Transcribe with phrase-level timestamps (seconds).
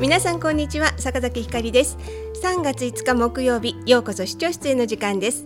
[0.00, 1.98] 皆さんこんにちは坂崎ひかりです。
[2.42, 5.44] 3月5日木曜日ようこそ視聴室への時間です。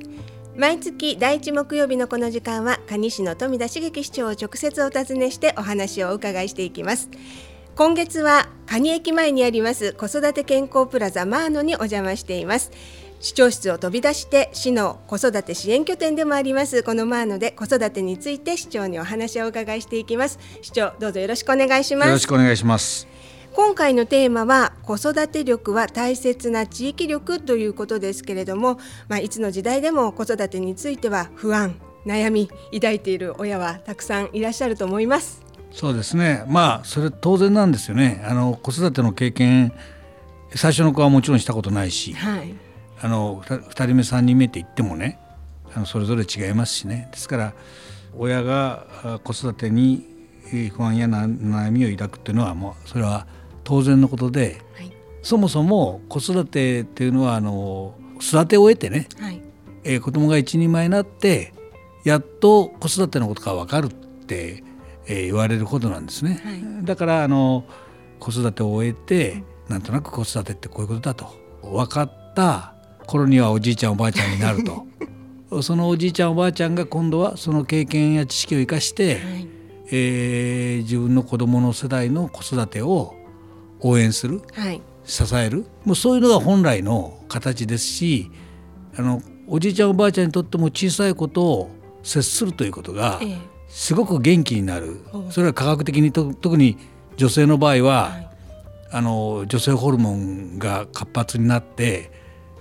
[0.54, 7.10] 毎月第一木曜日のこの時間は蟹市の富田茂樹市長を直接お尋ねしてお話をお伺いしていきます。
[7.74, 12.70] 今月は蟹駅前にあります子育て健康プラザマーノにお邪魔しています。
[13.18, 20.38] 市長室を飛び出して市の子育て支援拠点でもありますこのマーノで子育てについて市長にお話をお伺いしていきます。
[20.62, 22.06] 市長どうぞよろしくお願いします。
[22.06, 23.13] よろしくお願いします。
[23.56, 35.40] 今回のテーマは子育て力は大切な地域力ということですけれども、まあ、いつの時代でも子育てについては不安悩み抱いている親はたくさんいらっしゃると思います。
[35.70, 36.44] そうですね。
[36.48, 38.24] まあそれ当然なんですよね。
[38.28, 39.72] あの子育ての経験
[40.56, 42.54] 最初の子はもちろんしたことないし、はい、
[43.00, 45.20] あの2人目3人目って言ってもね
[45.74, 47.08] あのそれぞれ違いますしね。
[47.12, 47.54] ですから
[48.16, 50.04] 親が子育てに
[50.76, 53.26] 不安や悩みを抱くっていうのはもうそれは
[53.64, 54.92] 当然のことで、はい、
[55.22, 59.42] そもそも子育てっていうのはあの育て終えてね、はい、
[59.82, 61.52] えー、子供が一人前になって
[62.04, 64.62] やっと子育てのことが分かるって、
[65.06, 66.40] えー、言われるほどなんですね。
[66.44, 67.64] はい、だからあの
[68.20, 72.74] 子育てを終えて、うん、なんとなく子育てってこういうことだと分かった
[73.06, 74.86] 頃にはおじいちゃんおばあちゃんになると。
[75.62, 79.48] そのおじいちゃんおばあちゃんが今度はその経験や知識を生かして、はい、
[79.90, 83.14] えー、自分の子供の世代の子育てを
[83.84, 88.30] 応援する、はい、支えるもうそういうのが本来の形ですし
[88.96, 91.70] あのおじいちゃんおばあちゃんにとっても小さいことを
[92.02, 93.20] 接するということが
[93.68, 96.78] すごく元気になる、ええ、それは科学的に特に
[97.16, 98.28] 女性の場合は、はい、
[98.92, 102.10] あの女性ホルモンが活発になって、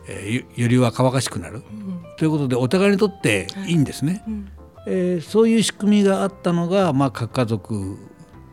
[0.09, 3.73] えー、より若々しくなる、うん、ということでお互いにとってい。
[3.73, 4.23] いんですね。
[4.25, 4.51] はいうん、
[4.87, 7.97] えー、そういう仕組みがあったのが、まあ、核家族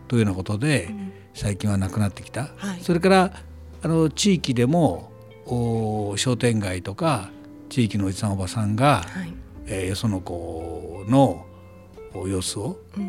[0.06, 3.32] というようなことで、うん最近はなくなってきた、はい、それから
[3.82, 5.10] あの地域でも
[6.16, 7.30] 商店街とか
[7.68, 9.32] 地域のおじさんおばさんが、はい、
[9.66, 11.46] えー、よその子の
[12.14, 13.00] 様子を、う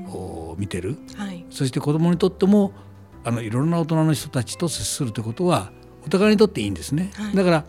[0.56, 2.74] ん、見てる、はい、そして子どもにとっても
[3.24, 5.72] あのいろんな大人の人たちと接するということは
[6.06, 7.12] お互いにとっていいんですね。
[7.16, 7.66] はい、だから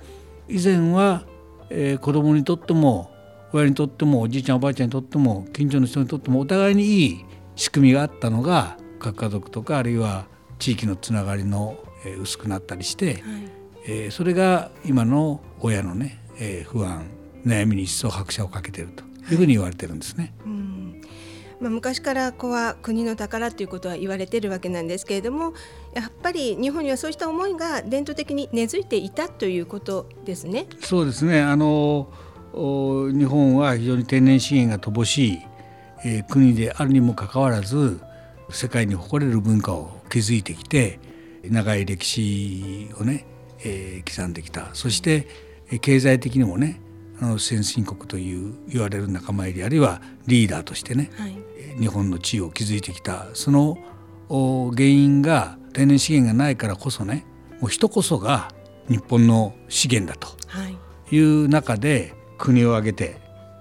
[0.49, 1.25] 以前は、
[1.71, 3.11] えー、子どもにとっても
[3.53, 7.25] 親にとってもおじいちゃんおばあちゃんにとっても近所の人にとってもお互いにいい
[7.57, 10.27] 仕組みがあったのが核家族とかあるいは
[10.63, 13.23] 地域のつながりの、え薄くなったりして、はい、
[13.87, 17.05] えそれが今の親のね、え不安
[17.45, 19.03] 悩みに一層拍車をかけていると
[19.33, 20.33] いうふうに言われてるんですね。
[20.45, 20.53] はい
[21.63, 25.55] まあ、昔から子は国の宝ということは言われてるわけなんですけれども
[25.95, 30.67] やっぱり日本にはそうした思いが伝統的に根付いていたということですね。
[30.81, 32.09] そうですねあの
[32.53, 35.39] 日本は非常に天然資源が乏しい、
[36.05, 38.01] えー、国であるにもかかわらず
[38.51, 41.01] 世界に誇れる文化を築いてきて
[41.45, 43.25] 長い歴史をね、
[43.65, 44.75] えー、刻んできた。
[44.75, 45.27] そして
[45.81, 46.81] 経済的にもね
[47.21, 51.35] あの先進国という言われる仲間入りあるいはリーダーとしてね、はい、
[51.79, 53.29] 日本の地位を築いてきた。
[53.35, 53.79] その
[54.29, 57.25] 原因が天然資源がないからこそね
[57.61, 58.51] もう人こそが
[58.89, 60.37] 日本の資源だと
[61.15, 63.21] いう中で国を挙げて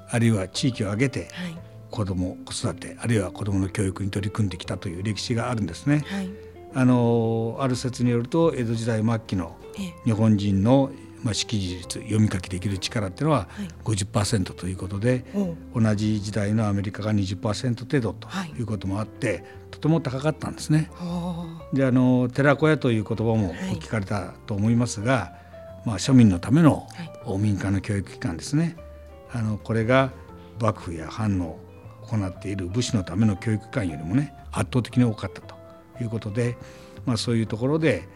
[0.10, 6.04] あるいは地域を挙げて、はい子ども子育てあるいは子どもの教育に取り組んできたという歴史があるんですね。
[6.08, 6.30] はい、
[6.74, 9.58] あのある説によると江戸時代末期の
[10.06, 10.92] 日本人の
[11.24, 13.48] まあ、識字率読み書きできる力っていうのは
[13.84, 18.28] 50%ということで、はい、同じ時代のアメリカが20%程度と
[18.58, 18.64] い。
[18.64, 20.90] うこともあって、はい、とても高かったんですね。
[21.74, 25.38] であの寺子屋という言葉も聞かれたと思いますが、は
[25.86, 26.88] い、まあ、庶民のための
[27.40, 28.76] 民間の教育機関ですね。
[29.32, 30.12] あのこれが
[30.60, 31.58] 幕府や藩の
[32.08, 35.56] 行っている武士のための教育機関よりもね圧倒的に多かったと
[36.02, 36.58] いうことで、
[37.06, 38.08] まあ、そういうところで、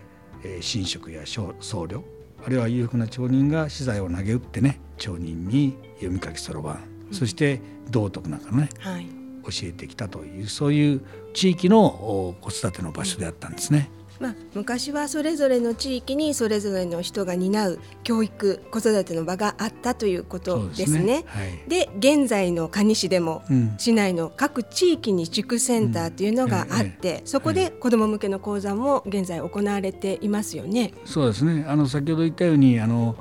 [0.44, 2.03] えー、神職や僧侶
[2.46, 9.07] あるいは裕福な町人が資材を投げ打ってね町人に読み書きそろばん、うん、そして道徳なんかね、はい、
[9.44, 11.02] 教えてきたというそういう
[11.34, 13.90] 地域の子育ての場所であったんですね。
[14.00, 21.00] うんまあ、昔はそれぞれの地域にそれぞれの人が担う教育子育ての場があったということですね。
[21.00, 30.94] で、ねはい、現在の蟹市でも、うん、市内の各地域に地区センターというのがあって、うんええ、そこで子ども向けの講座も現在行われていますよね。
[31.06, 33.16] そうですねあの先ほど言ったようにあの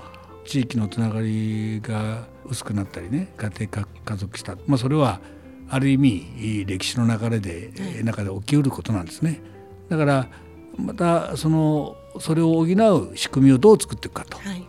[0.44, 5.20] 地域のつながりが薄くなったりね家庭家族した、まあ、それは
[5.68, 9.40] ある意味歴史の流れで、はい、中で起きうることなんですね。
[9.88, 10.28] だから
[10.76, 14.66] またそのそれを補う仕組みをどう作っていくかと、はい、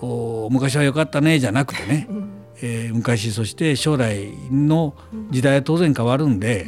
[0.00, 2.30] お昔は良かったねじゃなくてね、うん、
[2.62, 4.94] えー、昔そして将来の
[5.30, 6.66] 時代は当然変わるんで、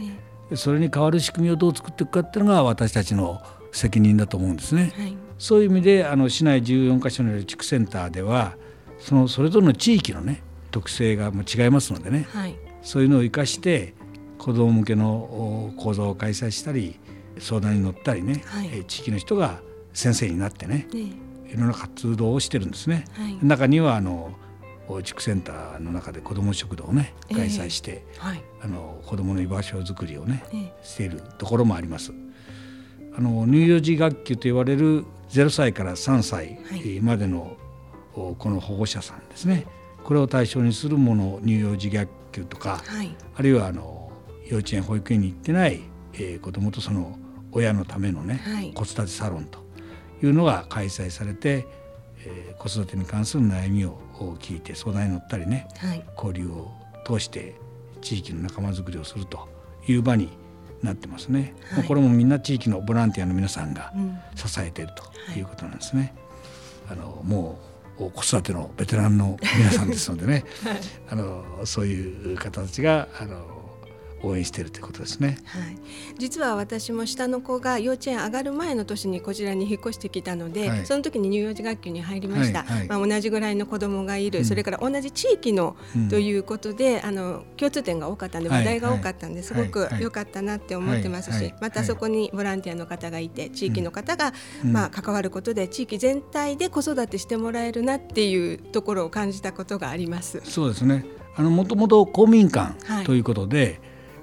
[0.51, 3.43] うん、それに変わる仕組みをどう作っていくかっていうのが私たちの
[3.73, 4.93] 責任だと思うんですね。
[4.97, 8.57] はい、そういう意味であの市内14カ所にある地区センターでは
[8.99, 13.95] そのそれぞれの地域のね特性が違いますのでね、はい、そういうのを生かして
[14.39, 17.00] 子ども向けの講座を開催したり
[17.41, 19.61] 相談に乗ったりね、はい、地域の人が
[19.93, 21.13] 先生になってね、ね
[21.49, 23.05] いろんな活動をしてるんですね。
[23.13, 24.33] はい、中にはあの
[25.03, 32.13] 地区センターの中で子ども食堂をね開催して、えーはい、あの子どもの居場所づくりをね、えー、しているところもあります。
[33.17, 36.59] あの乳幼児学級と言われる0歳から3歳
[37.03, 37.57] までの、
[38.13, 39.67] この保護者さんですね。
[40.05, 44.13] これを対象にするもの乳幼児学級とか、はい、あるいはあの
[44.49, 45.81] 幼稚園保育園に行ってない、
[46.15, 47.19] えー、子どもとその
[47.53, 49.59] 親のためのね、はい、子育てサロンと
[50.23, 51.67] いうのが開催されて、
[52.25, 53.99] えー、子育てに関する悩みを
[54.39, 56.71] 聞いて相談に乗ったりね、はい、交流を
[57.07, 57.57] 通して
[58.01, 59.49] 地域の仲間づくりをすると
[59.87, 60.29] いう場に
[60.83, 63.93] なってますね、はい、これもみんな地域のボランティアの皆さんが
[64.35, 66.15] 支えているということなんですね。
[66.91, 67.59] あのも
[67.99, 70.81] う子育てのベテランの皆さんですのでね、 はい、
[71.11, 73.60] あのそういう方たちがあの
[74.23, 75.77] 応援しているということですね、はい、
[76.19, 85.77] 実は私も下の子が幼稚園上がる前の年にこちらに引っ越してきたので、はい、その時に乳幼児学級に入りました、はいはい、まあ、同じぐらいの子どもがいる、うん、それから同じ地域の
[86.09, 94.33] ということで、うん、あの共通点が多かったんで話題が多かったんですごく良かったなって思ってますし、またそこにボランティアの方がいて地域の方が、
[94.65, 100.41] まあ、関わることで地域全体で子育てしてもらえるなっていうところを感じたことがあります。
[100.45, 101.05] そうですね。
[101.37, 103.81] あのもともと公民館ということで、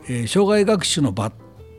[0.09, 1.31] えー、障害学習の場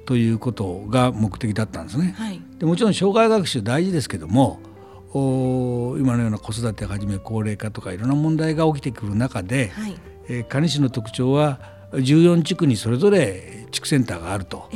[0.06, 2.14] ということが目的だったんですね。
[2.16, 4.60] はい、でもちろん障害学習大事ですけども
[5.12, 9.94] お今のような子育てをはじめ高齢化とかいろんな問題が起きてくる中で、はい。
[10.30, 11.58] えー、蟹市の特徴は
[11.92, 14.68] 14地区にそれぞれ地区センターがあると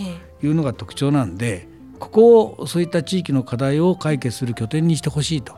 [0.43, 5.55] いうのが特徴なんで、えー、ここをそういった地域の課題を解決する拠点にしてほしいと。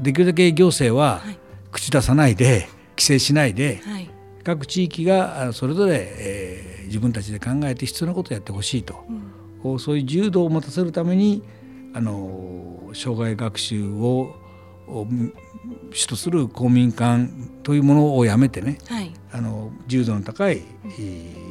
[0.00, 1.22] できるだけ行政は
[1.70, 4.10] 口出さないで規制しないで、はい、
[4.42, 9.04] 各地域がそれぞれ、えー自分たちで考えて必要なことをやってほしいと、
[9.64, 11.42] うん、そういう自由度を持たせるために
[11.92, 14.36] あの障害学習を
[15.92, 17.28] 主とする公民館
[17.64, 20.62] というものをやめてね、はい、あの自由度の高い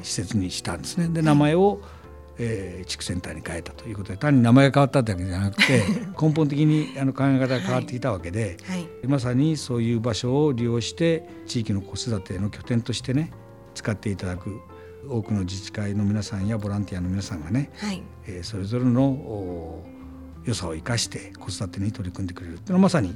[0.01, 1.09] 施設にしたんですね。
[1.09, 1.81] で名前を、
[2.37, 5.83] えー、地区センターに変えたということで単に名前が変わっただけじゃなくて
[6.21, 8.79] 根本的にあの考え方が変わってきたわけで、はい。
[8.79, 13.31] はい、まさにそういう場所を利用して地域の子育ての拠点としてね
[13.73, 14.61] 使っていただく
[15.09, 19.83] 多くの自治会の皆さんやボランティアの皆さんがね、はい、えー、それぞれの
[20.45, 23.15] 良さを生かして子育てに取り組んでくれるというのはまさに、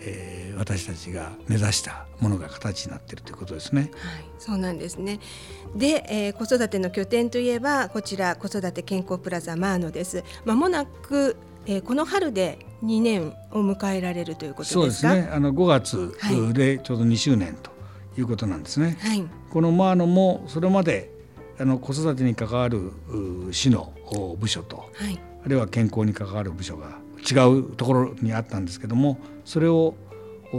[0.00, 3.82] えー、私たちが目指したものが形になっているということですね。
[3.82, 3.90] はい、
[4.38, 5.20] そうなんですね。
[5.76, 10.24] で、えー、子育ての拠点といえばこちら子育て健康プラザマーノです。
[10.44, 11.36] まもなく、
[11.66, 15.28] えー、この春で2年を迎えられるということそうですね。
[15.32, 17.70] あの5月でちょうど2周年と
[18.18, 18.98] いうことなんですね。
[19.00, 21.17] はい、このマーノもそれまで
[21.60, 22.92] あの子育てに関わる
[23.50, 23.92] 市の
[24.38, 29.94] 部署と、はい、あるいは健康に関わる部署が違うところにあったんですけどもそれを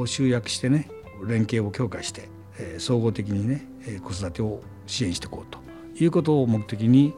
[0.05, 0.89] 集約してね
[1.25, 3.65] 連携を強化して、えー、総合的にね
[4.03, 5.59] 子育てを支援していこうと
[6.03, 7.13] いうことを目的に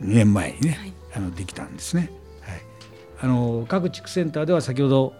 [0.00, 2.10] 2年前にね、はい、あのできたんですね。
[2.40, 2.60] はい、
[3.20, 5.12] あの各地区センターでは先ほど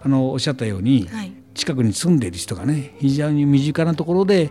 [0.00, 4.50] あのおっしゃったように、はい、近くに住んでいる人がね非常に身近なところで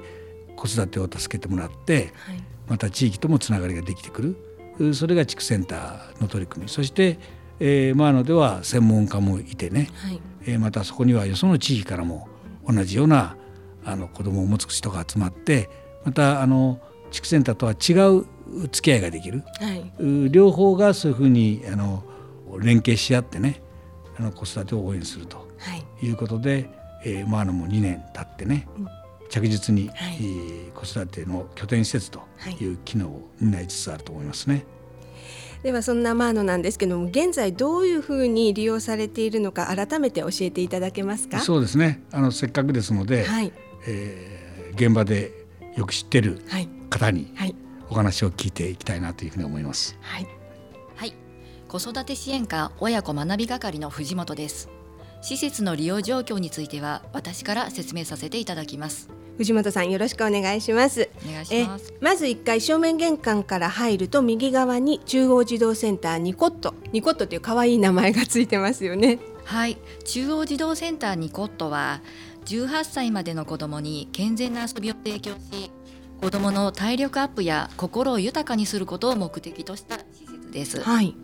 [0.55, 4.93] 子育てを助けてもらって、はいまた地域ともつながりができてくる。
[4.93, 6.69] それが地区センターの取り組み。
[6.69, 7.17] そして、
[7.59, 12.27] えー、マーノでは専門家もいてね、はい、えー、またそこにはよその地域からも
[12.67, 13.37] 同じような
[13.85, 15.69] あの子供を持つ人が集まって
[16.03, 16.79] またあの
[17.11, 18.25] 地区センターとは違う
[18.69, 22.03] 付き合いができる、はい、両方がそういうふうにあの
[22.59, 23.61] 連携し合ってね
[24.17, 25.47] あの子育てを応援すると
[26.01, 26.09] い。
[26.09, 26.69] うことで、はい、
[27.05, 28.87] えー、マーノも2年経ってね、うん
[29.35, 32.21] 着実に、はい、子育ての拠点施設と
[32.61, 32.65] い。
[32.65, 34.65] う機能になりつつあると思いますね。
[35.61, 41.39] ではそんなマーノなんですけども現在どういうふうに利用されているのか改めて教えていただけますか？
[41.39, 42.01] そうですね。
[42.11, 43.51] あのせっかくですので、はい、
[43.87, 45.31] えー、現場で
[45.75, 46.41] よく知ってる
[46.89, 47.33] 方に
[47.89, 49.97] お話を聞いていきたいなというふうに思います。
[49.99, 50.27] はい、
[50.95, 51.13] はい、
[51.67, 54.69] 子育て支援課親子学び係の藤本です。
[55.21, 61.09] 施設の利用状況については私から説明させていただきます藤本さんよろしくお願いします。
[61.27, 61.93] お願いします。
[62.01, 66.73] まず一回正面玄関から入ると右側に中央児童センターニコット。
[66.91, 69.19] ニコットという可愛い名前がついてますよね。
[69.43, 69.77] はい。
[70.05, 72.01] 中央児童センターニコットは
[72.45, 75.71] 18歳までの子どもに健全な遊びを提供し
[76.21, 81.15] 子どもの体力アップや心を豊かにすることを目的とした施設です、はい、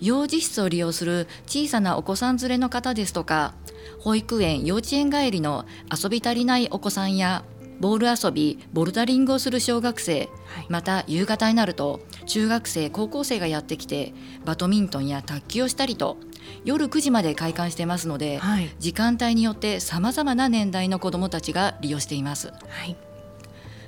[0.00, 3.54] 幼児室を利用する小さなお子さん連れの方ですとか
[3.98, 7.44] 保育園幼稚園帰りの遊び足りないお子さんや
[7.80, 14.14] ボール遊びボルダリングをする小学生、はい、また夕方になると中学生高校生がやってきて
[14.44, 16.16] バドミントンや卓球をしたりと
[16.64, 22.48] 夜9時まで開館してますので、はい、時間帯によってさまざまな年代の子どもたちが利用しています。
[22.68, 22.96] はい。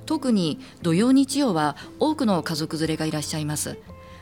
[0.06, 3.76] 特に土曜日曜は多くの家族連れがいらっしゃいます。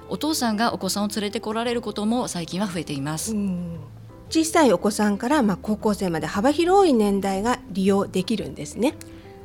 [0.09, 3.35] お父さんがお子さんを連れてこられることも最近は増えています
[4.31, 8.95] 小さいお子さんからまあ高校生まで幅広い年代が利用できるんですね。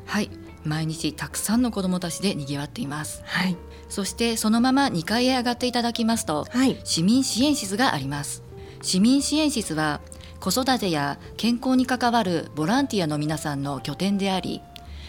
[0.06, 0.30] はい。
[0.66, 3.56] 毎日たくさんの子どもたちで賑わっています、はい、
[3.88, 8.44] そしてそのまま2階へ上がっていただきますと、はい、市民支援室があります。
[8.82, 10.02] 市民支援室は
[10.40, 14.62] 子育てや健康に関わるボランティアの皆さんの拠点であり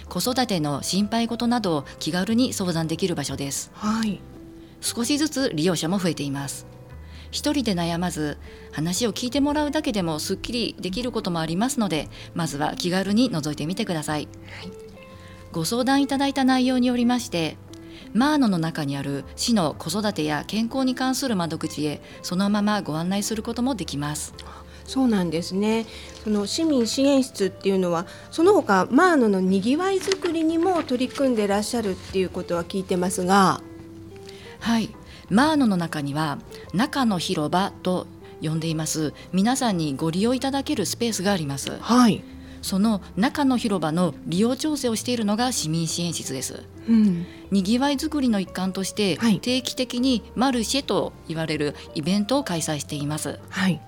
[0.08, 4.20] 子育ての心配事などを気軽に相談できる場所です、はい、
[4.80, 6.66] 少しずつ利用者も増えています
[7.30, 8.38] 一人で悩まず
[8.72, 14.28] 話を聞いてもらうだけでもすっきりできることもありますのでまずは気軽に覗いてみてください、
[14.60, 14.72] はい、
[15.52, 17.56] ご相談いただいた内容によりまして
[18.12, 24.34] マーノの中にある市の子育てや健康に関する窓口へそのままご案内することもできます。
[24.84, 25.86] そうなんですね。
[26.24, 33.60] その市民支援室っていうのはその他マーノのにぎわいづくりにも取り組んでらっしゃるっていうことは聞いてますが。
[34.58, 34.90] はい
[35.30, 36.38] マーノの中には
[36.74, 38.06] 中の広場と
[38.42, 39.12] 呼んでいます。
[39.32, 41.78] 皆さんにご利用いただけるスペースがあります。
[41.78, 42.22] はい。
[42.62, 53.80] その中の広場の利用調整をしているのが市民支援室です、うん、にぎわいづくりの一環として定期的にマルシェと言われるイベントを開催しています、はい、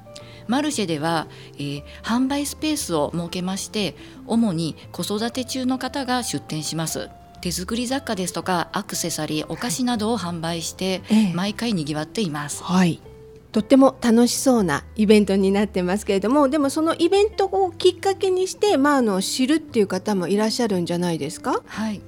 [0.48, 3.94] マルシェでは、えー、販売スペースを設けまして
[4.26, 7.10] 主に子育て中の方が出店します
[7.42, 11.02] 手作り雑貨ですとかアクセサリーお菓子などを販売して、
[11.34, 13.02] 毎回にぎわっています、はい。
[13.50, 21.62] とっても楽しそうなイベントになってますけれどもでもそのイベントをきっかけにしてまああの知るっていう方もいらっしゃるんじゃないですか？
[21.66, 22.00] はい。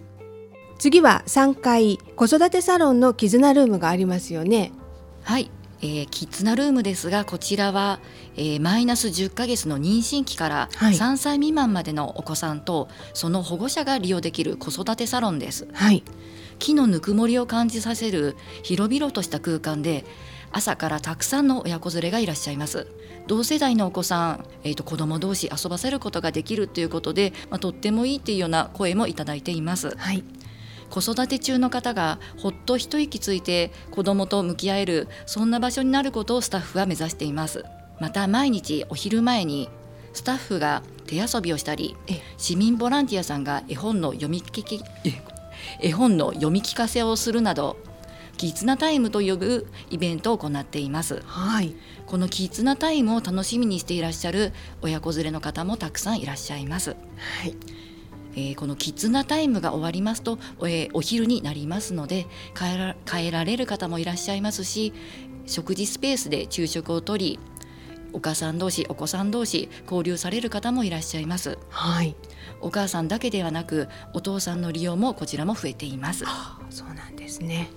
[0.79, 4.73] 次は3階子育てサロンの絆ルームがありますよね。
[5.23, 5.51] はい。
[5.83, 8.01] えー、キッズナルームですがこちらは、
[8.37, 16.03] えー、マイナス10ヶ月の妊娠期から3歳未満までのお子さんとその保護者が利用できる子育てサロンです、はい、
[16.59, 20.05] 木のぬくもりを感じさせる広々とした空間で
[20.53, 22.87] 朝からたくさんの親子連れがいらっしゃいます。
[23.27, 30.23] 同世代のお子さん、えーと、子供同士遊ばせることができるということで、まあ、とってもいいというような声もいただいています、はい。
[30.91, 37.65] 子育て中の方がほっと一息ついて子どもと向き合えるそんな場所になることをスタッフは目指しています
[38.01, 39.69] また毎日お昼前に
[40.13, 41.97] スタッフが手遊びをしたり
[42.37, 44.81] 市民ボランティアさんが絵本の読み聞き
[45.81, 47.77] 絵本の読み聞かせをするなど
[48.37, 51.75] キッズナタイムと呼ぶイベントを行っています、はい、
[52.07, 56.97] このキッズナタイムを楽しみにしていらっしゃる親子連れの方もたくさんいらっしゃいます、は
[57.47, 57.55] い。
[58.37, 64.93] えー、このキッズナタイムが終わりますと、えー、お昼になりますので帰ら帰られる方もいらっしゃいますし
[65.47, 67.39] 食事スペースで昼食をとり
[68.15, 72.17] お母さん同士お子さん同士交流される方もいらっしゃいます、はい、
[72.61, 77.69] お母さんだけではなくお父さんの利用もこちらも増えています、はあ、そうなんですね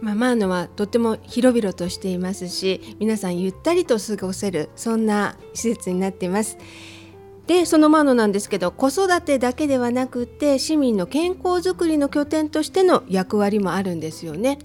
[0.00, 6.58] まあ、マーノはとっても広々としていますし皆さんゆったりと過ごせるそんな施設になっています。
[7.46, 14.58] でそのマノなんですけど子育てだけではなくて市民の健康づくりの拠点としての役割もあるんですよね。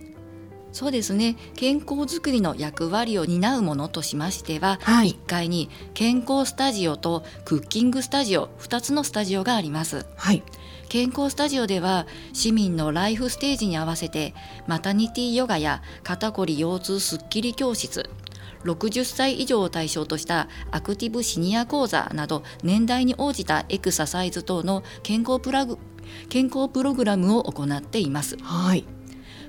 [0.72, 10.06] そうですね健康づくりの役割を担うものとしましては、はい、1階に健康スタジオとクッキングスタジオ2つのスタジオがあります。
[10.16, 10.44] はい
[10.90, 14.34] 健康スタジオでは市民のライフステージに合わせて
[14.66, 18.10] マタニティヨガや肩こり腰痛すっきり教室
[18.64, 25.78] 60歳以上を対象としたアクティブシニア講座など年代に応じたエクササイズ等の健康プラグ
[26.28, 28.36] 健康プログラムを行っています。
[28.38, 28.84] はい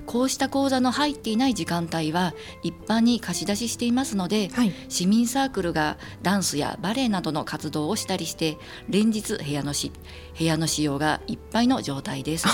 [0.05, 8.57] こうした講座の入っていない時間帯は一般に貸し出ししていますので、はい、市民サークルがダンスやバレエなどの活動をしたりして
[8.89, 9.91] 連日部屋のし
[10.37, 12.47] 部屋の使用がいっぱいの状態です。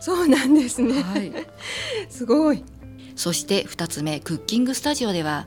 [0.00, 1.32] そうなんですね、はい、
[2.08, 2.64] すごい。
[3.14, 5.46] そして2つ目クッキングスタジオでは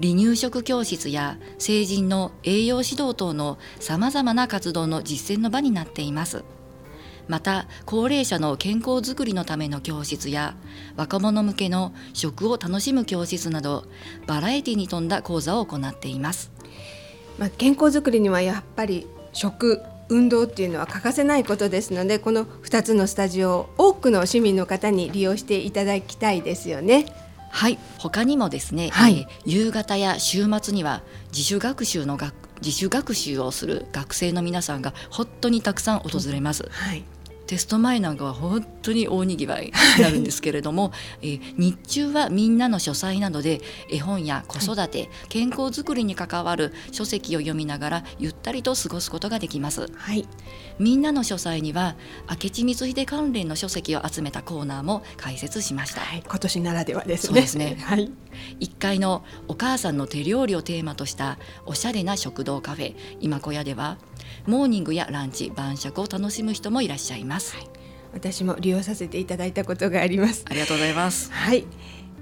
[0.00, 6.44] 離乳食教室や成人の栄養指導等のさまざまな活動の実践の場になっています
[7.28, 10.54] また高齢者の健康づくりのための教室や
[10.96, 13.84] 若者向けの食を楽しむ教室など
[14.26, 16.50] バラエティに富んだ講座を行っています、
[17.38, 27.06] まあ、健康づくりにはやっぱり食運動っていうのは欠かせないことですのでこの2つのスタジオを多くの市民の方に利用していただきたいですよね。
[27.50, 36.68] はい他にもですね、はい、えー、夕方や週末には自主学習の学自主学習をする学生の皆さんが本当にたくさん訪れます。
[36.70, 37.04] はい
[37.48, 50.28] テスト前なんかは本当に大にぎわいになるんですけれども、えー、日中はみんなの書斎などで絵本や子育て、はい、健康づくりに関わる書籍を読みながらゆったりと過ごすことができます、はい、
[50.78, 51.96] みんなの書斎には
[52.30, 57.26] 明智光秀関連の書籍を集めたコーナーも開設しました、はい、今年ならではですね。
[57.28, 58.10] そうですね、 はい、
[58.60, 63.96] 1階のお母さんの手料理をテーマとしたおしゃれな食堂カフェ今小屋では
[64.48, 67.68] モーニングやランチ晩酌を楽しむ人もいらっしゃいます、はい、
[68.14, 70.46] 私も利用させていただいたことがあります。
[70.48, 71.30] ありがとうございます。
[71.30, 71.66] はい。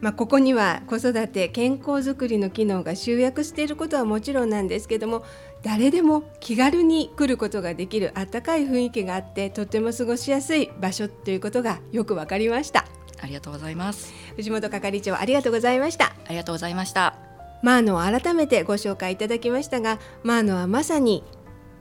[0.00, 5.25] まあ、ここには子育て健康づくりの機能が集約していることはもちろんなんですけども
[5.62, 12.85] 誰でも気軽に来ることができるあったかい雰囲気があってとても過ごしやすい場所ということがよくわかりました。
[13.23, 14.12] ありがとうございます。
[14.35, 16.06] 藤本係長ありがとうございました。
[16.06, 17.14] ありがとうございました。
[17.62, 21.25] マーノを改めてご紹介いただきましたがマーノはまさに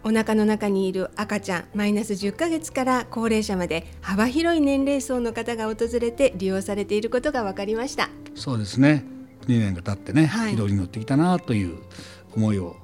[0.08, 8.12] お腹の中にいる赤ちゃんマイナス10ヶ月から高齢者まで幅広い年齢層の方が訪れて利用されていることが分かりました。
[8.36, 9.04] そうですね。
[9.48, 11.80] 2年が経ってね、はい、軌道に乗ってきたなという
[12.36, 12.76] 思いを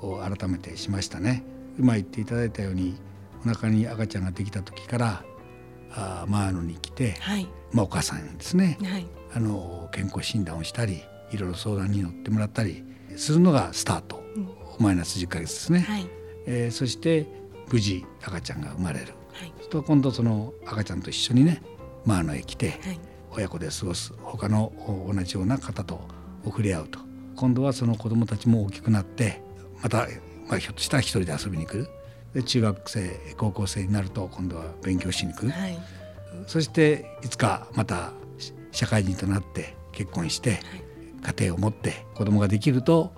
[0.00, 1.44] 改めてしましたね。
[1.78, 2.98] 今言っていただいたように
[3.44, 5.22] お腹に赤ちゃんができた時から
[5.92, 12.82] あマーノに来て、はい、まあ、お母さんですね、はい、あの健康診断をしたりいろいろ相談に乗ってもらったり
[13.16, 15.80] するのがスタート、うん、マイナス10ヶ月ですね。
[15.80, 16.19] はい
[16.52, 17.28] えー、そして
[17.70, 21.62] 無事赤ちゃんが生まれる、はい、と今度その赤ちゃんと一緒にね
[22.04, 24.72] マーノへ来て、はい、親子で過ごす他の
[25.14, 26.00] 同じような方と
[26.44, 26.98] 送り合うと。
[27.36, 29.40] 今度はその子どもたちも大きくなって
[29.82, 30.08] また、
[30.48, 31.88] まあ、ひょっとしたら一人で遊びに来る。
[32.34, 35.78] で中学生高校生になると今度は勉強しに来る、はい、
[36.46, 38.12] そしていつかまた
[38.72, 40.60] 社会人となって結婚して、
[41.22, 43.12] 家庭を持って子供ができると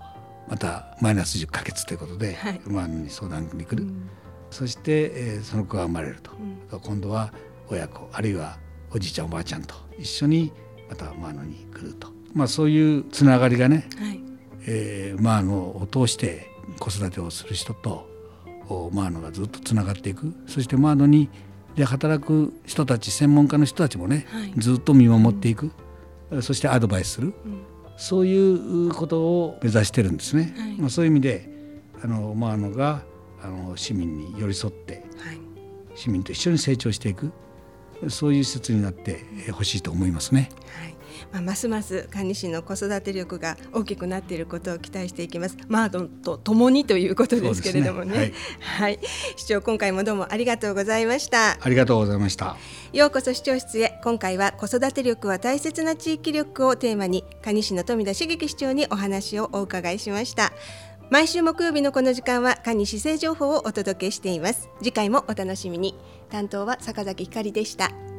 [0.52, 4.10] またマイナス10ヶ月ということで、はい、馬に相談に来る、うん、
[4.50, 7.32] そして、えー、その子が生まれると、うん、今度は
[7.70, 8.58] 親子あるいは
[8.90, 10.52] おじいちゃんおばあちゃんと一緒に
[10.90, 14.20] またマーノに来ると、まあ、そういうつながりがね、はい。
[14.66, 18.06] えー、マーノを通して子育てをする人と
[18.92, 20.34] マーノがずっとつながっていく。
[20.48, 21.30] そしてマーノに
[21.76, 25.70] で働く人たち専門家の人たちもね、はい、ずっと見守っていく、
[26.30, 30.54] うん、そしてアドバイスする、うんそういうことを目指してるんですね。
[30.56, 31.48] はい、まあ、そういう意味で
[32.02, 33.02] あのマーノが
[33.42, 35.38] あの市民に寄り添って、はい、
[35.94, 37.32] 市民と一緒に成長していく
[38.08, 40.48] そういう施設になってほしいと思いますね。
[40.80, 41.01] はい
[41.32, 45.56] まあ、ますます管理士の子育て力が大きくなっていることを期待していきます。
[45.68, 48.12] マードンと共にということですけれどもね。
[48.12, 49.00] ねはい、はい、
[49.36, 51.58] 市長今回もどうもありがとうございました。
[51.60, 52.56] ありがとうございました。
[52.92, 53.98] ようこそ市長室へ。
[54.02, 60.52] 今回は子育て力は大切な地域力をテーマに蟹市の富田茂樹市長にお話をお伺いしました。
[61.10, 64.70] 毎週木曜日のこの時間は蟹市政情報をお届けしています。
[64.78, 65.94] 次回もお楽しみに。
[66.30, 68.11] 担当は坂崎ひかりでした。